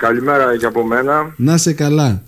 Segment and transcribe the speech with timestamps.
[0.00, 1.34] Καλημέρα και από μένα.
[1.36, 2.22] Να σε καλά.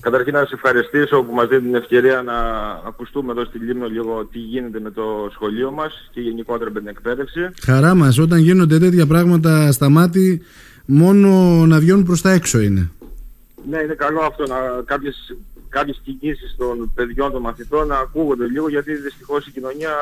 [0.00, 2.38] Καταρχήν να σε ευχαριστήσω που μας δίνει την ευκαιρία να
[2.86, 6.88] ακουστούμε εδώ στη Λίμνο λίγο τι γίνεται με το σχολείο μας και γενικότερα με την
[6.88, 7.50] εκπαίδευση.
[7.62, 10.42] Χαρά μας, όταν γίνονται τέτοια πράγματα στα μάτι,
[10.84, 11.30] μόνο
[11.66, 12.90] να βγαίνουν προς τα έξω είναι.
[13.70, 15.36] Ναι, είναι καλό αυτό να κάποιες,
[15.68, 19.92] κάποιες κινήσεις των παιδιών των μαθητών να ακούγονται λίγο γιατί δυστυχώς η κοινωνία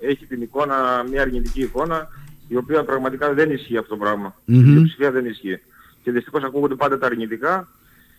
[0.00, 0.74] έχει την εικόνα,
[1.10, 2.08] μια αρνητική εικόνα
[2.48, 4.34] η οποία πραγματικά δεν ισχύει αυτό το πράγμα.
[4.44, 5.60] Η πλειοψηφία δεν ισχύει.
[6.02, 7.68] Και δυστυχώς ακούγονται πάντα τα αρνητικά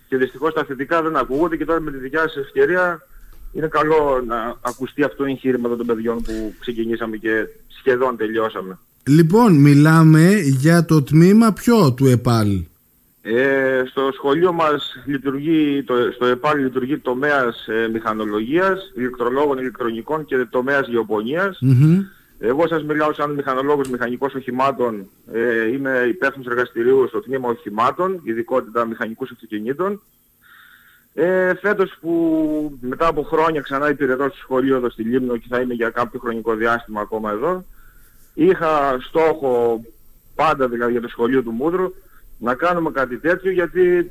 [0.08, 3.06] και δυστυχώς τα θετικά δεν ακούγονται και τώρα με τη δικιά σας ευκαιρία
[3.52, 8.78] είναι καλό να ακουστεί αυτό το εγχείρημα των παιδιών που ξεκινήσαμε και σχεδόν τελειώσαμε.
[9.06, 12.64] Λοιπόν, μιλάμε για το τμήμα ποιο του ΕΠΑΛ;
[13.22, 20.46] Ε, στο σχολείο μας λειτουργεί, το, στο ΕΠΑΛ λειτουργεί τομέας ε, μηχανολογίας, ηλεκτρολόγων, ηλεκτρονικών και
[20.50, 20.88] τομέας
[22.44, 25.08] εγώ σας μιλάω σαν μηχανολόγος μηχανικός οχημάτων.
[25.32, 30.02] Ε, είμαι υπεύθυνος εργαστηρίου στο τμήμα οχημάτων, ειδικότητα μηχανικούς αυτοκινήτων.
[31.14, 35.60] Ε, φέτος που μετά από χρόνια ξανά υπηρετώ στο σχολείο εδώ στη Λίμνο και θα
[35.60, 37.64] είμαι για κάποιο χρονικό διάστημα ακόμα εδώ,
[38.34, 39.84] είχα στόχο
[40.34, 41.94] πάντα δηλαδή για το σχολείο του Μούδρου
[42.38, 44.10] να κάνουμε κάτι τέτοιο γιατί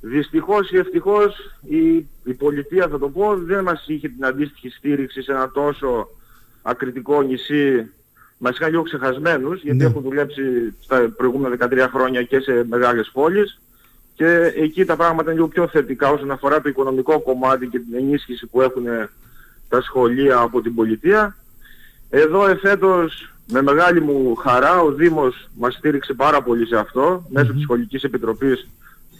[0.00, 5.22] δυστυχώς ή ευτυχώς η, η πολιτεία θα το πω δεν μας είχε την αντίστοιχη στήριξη
[5.22, 6.08] σε ένα τόσο
[6.62, 7.90] ακριτικό νησί
[8.38, 9.84] μας είχαν λίγο ξεχασμένους γιατί ναι.
[9.84, 10.42] έχουν δουλέψει
[10.80, 13.60] στα προηγούμενα 13 χρόνια και σε μεγάλες πόλεις
[14.14, 17.94] και εκεί τα πράγματα είναι λίγο πιο θετικά όσον αφορά το οικονομικό κομμάτι και την
[17.94, 18.84] ενίσχυση που έχουν
[19.68, 21.36] τα σχολεία από την πολιτεία.
[22.10, 27.52] Εδώ εφέτος με μεγάλη μου χαρά ο Δήμος μας στήριξε πάρα πολύ σε αυτό μέσω
[27.52, 28.68] της Σχολικής Επιτροπής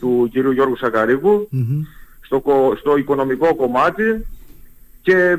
[0.00, 0.36] του κ.
[0.36, 0.76] Γιώργου
[2.20, 2.42] στο,
[2.78, 4.26] στο οικονομικό κομμάτι
[5.02, 5.38] και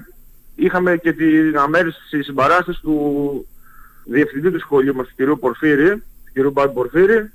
[0.55, 3.47] είχαμε και την αμέριστη συμπαράσταση του
[4.05, 5.39] διευθυντή του σχολείου μας, του κ.
[5.39, 6.51] Πορφύρη, του κ.
[6.51, 7.31] Μπάντ Πορφύρη,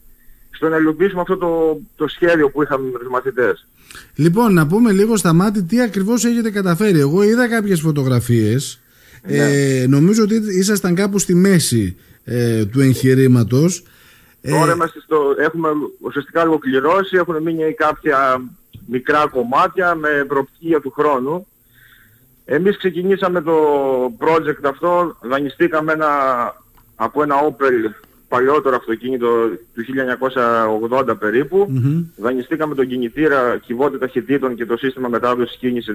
[0.51, 3.67] στο να υλοποιήσουμε αυτό το, το σχέδιο που είχαμε με τους μαθητές.
[4.15, 7.01] Λοιπόν, να πούμε λίγο στα μάτια τι ακριβώς έχετε καταφέρει.
[7.01, 8.81] Εγώ είδα κάποιες φωτογραφίες.
[9.27, 9.37] Ναι.
[9.37, 13.83] Ε, νομίζω ότι ήσασταν κάπου στη μέση ε, του εγχειρήματος.
[14.43, 15.69] Τώρα είμαστε στο, έχουμε
[16.01, 18.43] ουσιαστικά ολοκληρώσει, έχουν μείνει κάποια
[18.87, 21.47] μικρά κομμάτια με προοπτική του χρόνου.
[22.51, 23.55] Εμείς ξεκινήσαμε το
[24.19, 26.09] project αυτό, δανειστήκαμε ένα,
[26.97, 27.91] από ένα Opel
[28.29, 29.27] παλιότερο αυτοκίνητο
[29.75, 29.85] του
[31.11, 31.69] 1980 περίπου.
[31.71, 32.05] Mm-hmm.
[32.17, 35.93] Δανειστήκαμε τον κινητήρα κυβότητα ταχυτήτων και το σύστημα μετάδοσης κίνηση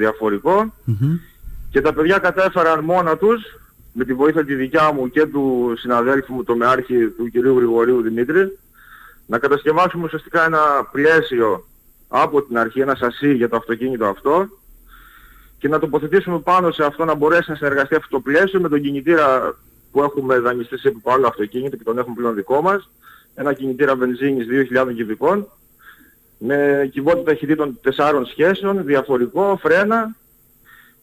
[1.72, 3.42] Και τα παιδιά κατέφεραν μόνα τους,
[3.94, 7.38] με τη βοήθεια τη δικιά μου και του συναδέλφου μου, το μεάρχη του κ.
[7.38, 8.58] Γρηγορίου Δημήτρη,
[9.26, 10.62] να κατασκευάσουμε ουσιαστικά ένα
[10.92, 11.66] πλαίσιο
[12.08, 14.48] από την αρχή, ένα σασί για το αυτοκίνητο αυτό,
[15.64, 18.82] και να τοποθετήσουμε πάνω σε αυτό να μπορέσει να συνεργαστεί αυτό το πλαίσιο με τον
[18.82, 19.56] κινητήρα
[19.92, 22.90] που έχουμε δανειστεί σε άλλο αυτοκίνητο και τον έχουμε πλέον δικό μας.
[23.36, 25.48] Ένα κινητήρα βενζίνης 2.000 κυβικών
[26.38, 30.16] με κυβότητα ταχυτήτων 4 σχέσεων, διαφορικό, φρένα.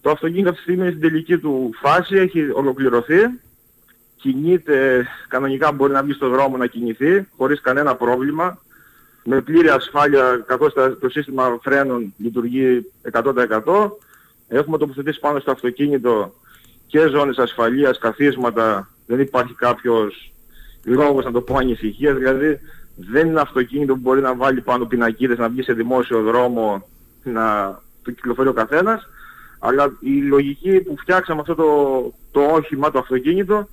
[0.01, 3.21] Το αυτοκίνητο αυτή τη στιγμή είναι στην τελική του φάση, έχει ολοκληρωθεί.
[4.17, 8.59] Κινείται, κανονικά μπορεί να βγει στο δρόμο να κινηθεί, χωρίς κανένα πρόβλημα.
[9.25, 13.99] Με πλήρη ασφάλεια, καθώς το σύστημα φρένων λειτουργεί 100%.
[14.53, 16.35] Έχουμε τοποθετήσει πάνω στο αυτοκίνητο
[16.87, 20.33] και ζώνες ασφαλείας, καθίσματα, δεν υπάρχει κάποιος
[20.85, 22.61] λόγος να το πω ανησυχίας, δηλαδή
[22.97, 26.87] δεν είναι αυτοκίνητο που μπορεί να βάλει πάνω πινακίδες, να βγει σε δημόσιο δρόμο,
[27.23, 29.09] να το κυκλοφορεί ο καθένας,
[29.59, 33.69] αλλά η λογική που φτιάξαμε αυτό το, το όχημα, το αυτοκίνητο,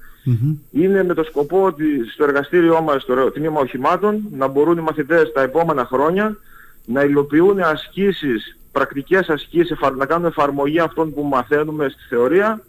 [0.72, 5.32] είναι με το σκοπό ότι στο εργαστήριό μας, στο τμήμα οχημάτων, να μπορούν οι μαθητές
[5.32, 6.38] τα επόμενα χρόνια
[6.86, 12.62] να υλοποιούν ασκήσεις πρακτικές ασκήσεις, να κάνουμε εφαρμογή αυτών που μαθαίνουμε στη θεωρία,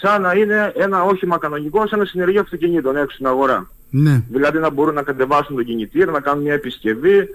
[0.00, 3.70] σαν να είναι ένα όχημα κανονικό, σαν ένα συνεργείο αυτοκινήτων έξω στην αγορά.
[3.90, 4.24] Ναι.
[4.28, 7.28] Δηλαδή να μπορούν να κατεβάσουν τον κινητήρα, να κάνουν μια επισκευή,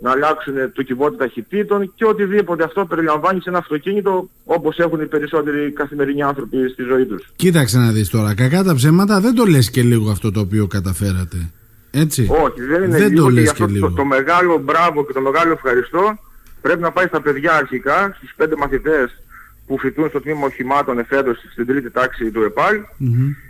[0.00, 5.06] να αλλάξουν το κυβότιο ταχυτήτων και οτιδήποτε αυτό περιλαμβάνει σε ένα αυτοκίνητο όπως έχουν οι
[5.06, 7.32] περισσότεροι καθημερινοί άνθρωποι στη ζωή τους.
[7.36, 10.66] Κοίταξε να δεις τώρα, κακά τα ψέματα δεν το λες και λίγο αυτό το οποίο
[10.66, 11.50] καταφέρατε.
[11.90, 12.28] Έτσι.
[12.44, 13.88] Όχι, δεν είναι δεν λίγο το λες και, αυτό και λίγο.
[13.88, 16.18] Το, το μεγάλο μπράβο και το μεγάλο ευχαριστώ
[16.62, 19.22] πρέπει να πάει στα παιδιά αρχικά, στους πέντε μαθητές
[19.66, 22.76] που φοιτούν στο τμήμα οχημάτων εφέτος στην τρίτη τάξη του ΕΠΑΛ,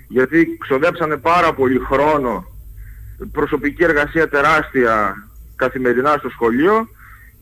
[0.08, 2.44] γιατί ξοδέψανε πάρα πολύ χρόνο,
[3.32, 5.14] προσωπική εργασία τεράστια
[5.56, 6.88] καθημερινά στο σχολείο,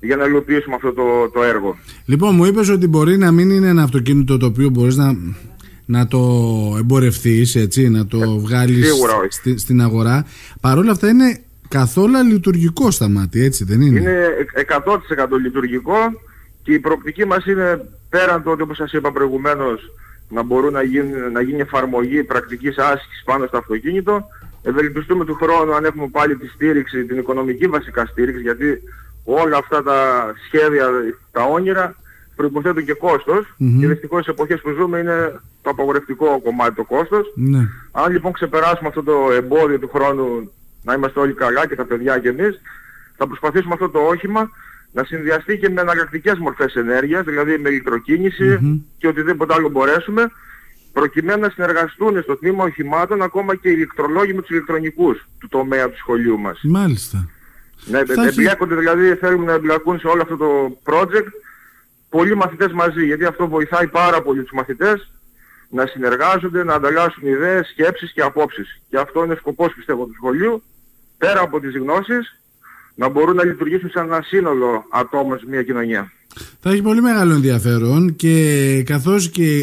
[0.01, 1.79] για να υλοποιήσουμε αυτό το, το έργο.
[2.05, 5.17] Λοιπόν, μου είπες ότι μπορεί να μην είναι ένα αυτοκίνητο το οποίο μπορείς να,
[5.85, 6.19] να το
[6.79, 8.93] εμπορευτείς, έτσι, να το ε, βγάλεις
[9.29, 10.27] στη, στην αγορά.
[10.61, 11.41] Παρ' όλα αυτά είναι
[11.71, 14.29] καθόλου λειτουργικό στα μάτια, έτσι δεν είναι; Είναι
[14.85, 15.97] 100% λειτουργικό
[16.63, 19.93] και η προοπτική μας είναι πέραν το ότι όπως σας είπα προηγουμένως
[20.29, 24.27] να μπορούν να γίνει, να γίνει εφαρμογή πρακτικής άσκησης πάνω στο αυτοκίνητο
[24.63, 28.83] ευελπιστούμε του χρόνου αν έχουμε πάλι τη στήριξη, την οικονομική βασικά στήριξη, γιατί
[29.25, 29.99] όλα αυτά τα
[30.47, 30.87] σχέδια,
[31.33, 31.97] τα όνειρα
[32.37, 33.77] προϋποθέτουν και κόστος mm-hmm.
[33.81, 37.33] και δυστυχώς στις εποχές που ζούμε είναι το απαγορευτικό κομμάτι το κόστος.
[37.35, 37.69] Ναι.
[37.91, 40.51] Αν λοιπόν ξεπεράσουμε αυτό το εμπόδιο του χρόνου
[40.83, 42.61] να είμαστε όλοι καλά και τα παιδιά και εμείς,
[43.17, 44.51] θα προσπαθήσουμε αυτό το όχημα
[44.93, 48.81] να συνδυαστεί και με αναλλακτικές μορφές ενέργειας, δηλαδή με ηλεκτροκίνηση mm-hmm.
[48.99, 50.31] και οτιδήποτε άλλο μπορέσουμε,
[50.93, 55.89] προκειμένου να συνεργαστούν στο τμήμα οχημάτων ακόμα και οι ηλεκτρολόγοι με τους ηλεκτρονικούς του τομέα
[55.91, 56.61] του σχολείου μας.
[56.63, 57.29] Μάλιστα.
[57.85, 61.29] Ναι, εμπλέκονται δηλαδή, θέλουν να εμπλακούν σε όλο αυτό το project
[62.09, 65.13] πολλοί μαθητές μαζί, γιατί αυτό βοηθάει πάρα πολύ τους μαθητές
[65.71, 68.81] να συνεργάζονται, να ανταλλάσσουν ιδέες, σκέψεις και απόψεις.
[68.89, 70.63] Και αυτό είναι σκοπός πιστεύω του σχολείου,
[71.23, 72.41] πέρα από τις γνώσεις,
[72.95, 76.13] να μπορούν να λειτουργήσουν σαν ένα σύνολο ατόμων σε μια κοινωνία.
[76.61, 79.59] Θα έχει πολύ μεγάλο ενδιαφέρον και καθώς και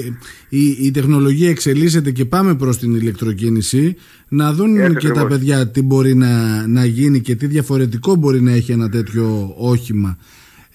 [0.49, 3.95] η, η τεχνολογία εξελίσσεται και πάμε προς την ηλεκτροκίνηση
[4.27, 6.31] να δουν και τα παιδιά τι μπορεί να,
[6.67, 10.17] να γίνει και τι διαφορετικό μπορεί να έχει ένα τέτοιο όχημα.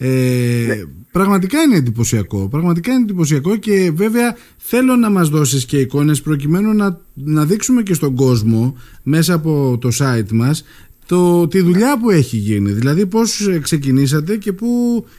[0.02, 0.76] Ε, ναι.
[1.12, 2.48] Πραγματικά είναι εντυπωσιακό.
[2.48, 7.82] Πραγματικά είναι εντυπωσιακό και βέβαια θέλω να μας δώσεις και εικόνες προκειμένου να, να δείξουμε
[7.82, 10.64] και στον κόσμο μέσα από το site μας
[11.06, 12.70] το, τη δουλειά που έχει γίνει.
[12.70, 14.68] Δηλαδή πώς ξεκινήσατε και πού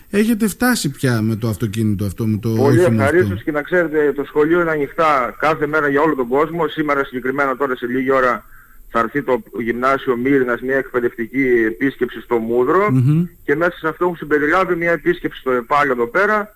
[0.10, 4.24] έχετε φτάσει πια με το αυτοκίνητο αυτό, με το Πολύ ευχαρίστως και να ξέρετε το
[4.24, 6.68] σχολείο είναι ανοιχτά κάθε μέρα για όλο τον κόσμο.
[6.68, 8.46] Σήμερα συγκεκριμένα τώρα σε λίγη ώρα
[8.94, 12.88] θα έρθει το γυμνάσιο Μύρινας μια εκπαιδευτική επίσκεψη στο μουδρο
[13.44, 16.52] και μέσα σε αυτό έχουν συμπεριλάβει μια επίσκεψη στο ΕΠΑΛ εδώ πέρα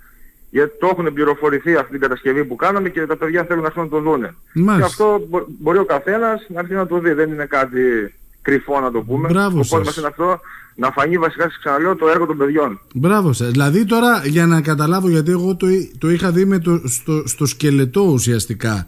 [0.50, 3.84] γιατί το έχουν πληροφορηθεί αυτή την κατασκευή που κάναμε και τα παιδιά θέλουν να έρθουν
[3.84, 4.36] να το δούνε.
[4.54, 5.28] Και αυτό
[5.60, 7.12] μπορεί ο καθένας να έρθει να το δει.
[7.14, 7.80] Δεν είναι κάτι
[8.42, 9.28] κρυφό να το πούμε.
[9.28, 10.40] Μπράβο Οπότε μας είναι αυτό
[10.76, 12.80] να φανεί βασικά σας ξαναλέω το έργο των παιδιών.
[12.94, 13.52] Μπράβο σας.
[13.52, 15.68] Δηλαδή τώρα για να καταλάβω γιατί εγώ το,
[15.98, 18.88] το είχα δει με το, στο, στο σκελετό ουσιαστικά.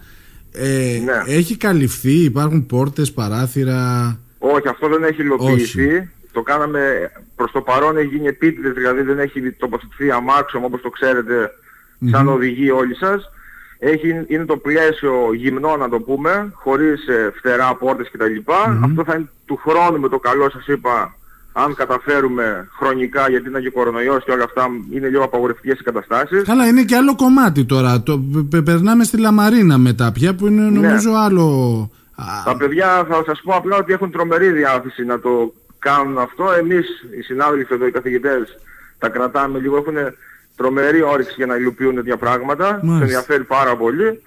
[0.51, 1.33] Ε, ναι.
[1.33, 6.09] Έχει καλυφθεί, υπάρχουν πόρτες, παράθυρα; Όχι, αυτό δεν έχει υλοποιηθεί.
[6.31, 10.89] Το κάναμε προς το παρόν έχει γίνει επίτηδες, δηλαδή δεν έχει τοποθετηθεί αμάξωμα όπως το
[10.89, 11.51] ξέρετε
[12.11, 12.33] σαν mm-hmm.
[12.33, 13.29] οδηγεί όλοι σας.
[13.79, 18.35] Έχει, είναι το πλαίσιο γυμνό να το πούμε, χωρίς ε, φτερά, πόρτες κτλ.
[18.45, 21.15] mm Αυτό θα είναι του χρόνου με το καλό σας είπα
[21.63, 26.43] αν καταφέρουμε χρονικά, γιατί είναι και κορονοϊός και όλα αυτά είναι λίγο απαγορευτικές οι καταστάσεις.
[26.43, 28.01] Καλά, είναι και άλλο κομμάτι τώρα.
[28.01, 28.23] Το,
[28.65, 30.69] περνάμε στη Λαμαρίνα μετά πια που είναι ναι.
[30.69, 31.89] νομίζω άλλο...
[32.45, 36.51] Τα παιδιά θα σας πω απλά ότι έχουν τρομερή διάθεση να το κάνουν αυτό.
[36.51, 36.87] Εμείς
[37.19, 38.57] οι συνάδελφοι εδώ, οι καθηγητές,
[38.97, 39.95] τα κρατάμε λίγο, έχουν
[40.55, 42.79] τρομερή όρεξη για να υλοποιούν τέτοια πράγματα.
[42.83, 44.21] Μας ενδιαφέρει πάρα πολύ.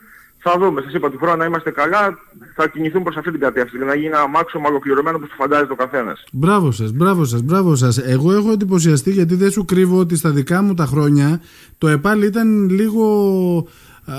[0.44, 0.81] Θα δούμε.
[0.81, 2.19] Σας είπα του χρόνου να είμαστε καλά.
[2.55, 3.77] Θα κινηθούν προς αυτή την κατεύθυνση.
[3.77, 6.25] Για να γίνει ένα μάξιμο ολοκληρωμένο όπως το φαντάζεται ο καθένας.
[6.33, 7.99] Μπράβο σας, μπράβο σας, μπράβο σας.
[7.99, 11.41] Εγώ έχω εντυπωσιαστεί γιατί δεν σου κρύβω ότι στα δικά μου τα χρόνια
[11.79, 13.06] το ΕΠΑΛ ήταν λίγο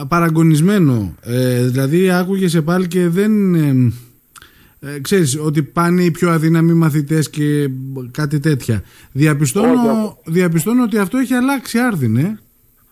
[0.08, 1.16] παραγωνισμένο.
[1.22, 3.56] Ε, δηλαδή άκουγες ΕΠΑΛ και δεν...
[3.56, 3.92] Ε,
[4.80, 7.70] ε, ξέρεις ότι πάνε οι πιο αδύναμοι μαθητές και
[8.12, 8.84] κάτι τέτοια.
[9.12, 12.40] Διαπιστώνω, διαπιστώνω ότι αυτό έχει αλλάξει άρδιν, ε.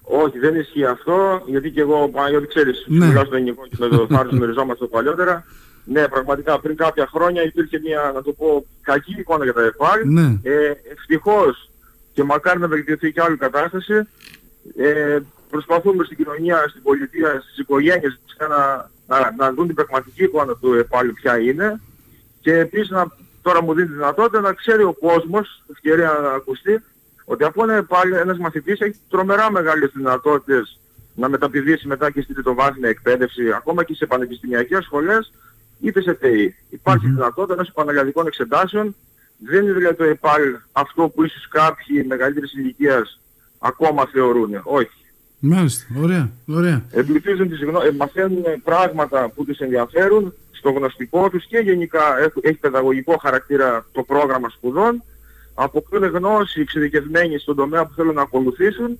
[0.01, 3.05] Όχι, δεν ισχύει αυτό, γιατί και εγώ, γιατί ξέρεις, ναι.
[3.05, 5.45] μιλάω στο ελληνικό και με το θάρρος μεριζόμαστε παλιότερα.
[5.85, 9.99] Ναι, πραγματικά πριν κάποια χρόνια υπήρχε μια, να το πω, κακή εικόνα για τα ΕΠΑΛ.
[10.05, 10.39] Ναι.
[10.43, 11.69] Ε, ευτυχώς
[12.13, 14.07] και μακάρι να βελτιωθεί και άλλη κατάσταση.
[14.77, 15.19] Ε,
[15.49, 20.73] προσπαθούμε στην κοινωνία, στην πολιτεία, στις οικογένειες να, να, να δουν την πραγματική εικόνα του
[20.73, 21.81] ΕΠΑΛ ποια είναι.
[22.41, 23.05] Και επίσης να,
[23.41, 26.83] τώρα μου δίνει τη δυνατότητα να ξέρει ο κόσμος, ευκαιρία να ακουστεί,
[27.25, 30.79] ότι αφού είναι πάλι ένας μαθητής έχει τρομερά μεγάλες δυνατότητες
[31.15, 35.31] να μεταπηδήσει μετά και στην τριτοβάθμια εκπαίδευση, ακόμα και σε πανεπιστημιακές σχολές,
[35.81, 36.55] είτε σε ΤΕΗ.
[36.69, 37.15] Υπάρχει mm-hmm.
[37.15, 38.95] δυνατότητα ενός επαναλλαδικών εξετάσεων.
[39.37, 43.19] Δεν είναι δηλαδή το ΕΠΑΛ αυτό που ίσως κάποιοι μεγαλύτερης ηλικίας
[43.59, 44.61] ακόμα θεωρούν.
[44.63, 45.01] Όχι.
[45.39, 46.83] Μάλιστα, ωραία, ωραία.
[46.91, 47.81] Εμπλουτίζουν τις γνω...
[47.81, 52.01] ε, μαθαίνουν πράγματα που τους ενδιαφέρουν στο γνωστικό τους και γενικά
[52.41, 55.03] έχει παιδαγωγικό χαρακτήρα το πρόγραμμα σπουδών
[55.53, 58.99] αποκτούν γνώση εξειδικευμένη στον τομέα που θέλουν να ακολουθήσουν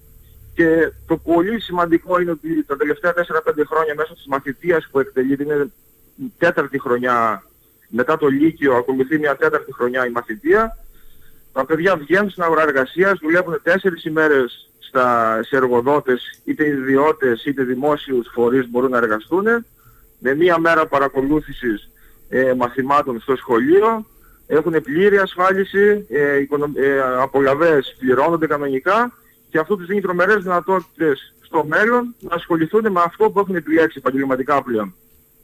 [0.54, 3.18] και το πολύ σημαντικό είναι ότι τα τελευταία 4-5
[3.66, 5.72] χρόνια μέσω της μαθητείας που εκτελείται είναι
[6.16, 7.44] η τέταρτη χρονιά
[7.88, 10.76] μετά το Λύκειο ακολουθεί μια τέταρτη χρονιά η μαθητεία
[11.54, 17.64] τα παιδιά βγαίνουν στην αγορά εργασίας, δουλεύουν 4 ημέρες στα, σε εργοδότες, είτε ιδιώτες είτε
[17.64, 19.46] δημόσιους φορείς μπορούν να εργαστούν
[20.20, 21.90] με μία μέρα παρακολούθησης
[22.30, 24.06] ε, μαθημάτων στο σχολείο
[24.56, 29.14] έχουν πλήρη ασφάλιση, ε, ε, απολαβές πληρώνονται κανονικά
[29.50, 33.98] και αυτό τους δίνει τρομερές δυνατότητες στο μέλλον να ασχοληθούν με αυτό που έχουν επιλέξει
[33.98, 34.94] επαγγελματικά πλέον.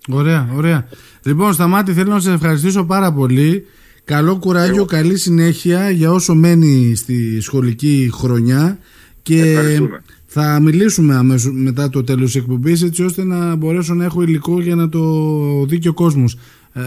[0.10, 0.88] Ωραία, ωραία.
[1.24, 3.66] Λοιπόν, Σταμάτη, θέλω να σας ευχαριστήσω πάρα πολύ.
[4.04, 8.78] Καλό κουράγιο, καλή συνέχεια για όσο μένει στη σχολική χρονιά
[9.22, 9.80] και
[10.26, 14.62] θα μιλήσουμε αμέσως μετά το τέλος της εκπομπής έτσι ώστε να μπορέσω να έχω υλικό
[14.62, 15.02] για να το
[15.66, 16.38] δει και ο κόσμος.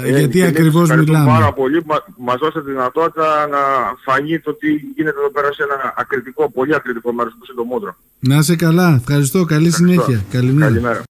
[0.04, 3.58] Ε, γιατί ακριβώς μιλάμε; πάρα πολύ μα, μας δώσατε τη δυνατότητα να
[4.04, 7.96] φανεί το τι γίνεται εδώ πέρα σε ένα ακριτικό, πολύ ακριτικό μέρος του Συντομούτρο.
[8.20, 8.94] Να είσαι καλά.
[9.00, 9.44] Ευχαριστώ.
[9.44, 10.24] Καλή συνέχεια.
[10.30, 10.66] Καλημέρα.
[10.66, 11.02] Καλημέρα.